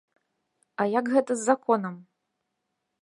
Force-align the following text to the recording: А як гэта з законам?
А 0.83 0.87
як 0.99 1.05
гэта 1.17 1.31
з 1.41 1.49
законам? 1.49 1.95